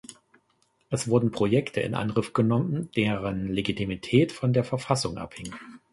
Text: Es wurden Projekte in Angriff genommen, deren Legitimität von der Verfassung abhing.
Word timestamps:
Es 0.89 1.07
wurden 1.09 1.29
Projekte 1.29 1.81
in 1.81 1.93
Angriff 1.93 2.33
genommen, 2.33 2.89
deren 2.95 3.53
Legitimität 3.53 4.31
von 4.31 4.51
der 4.51 4.63
Verfassung 4.63 5.19
abhing. 5.19 5.53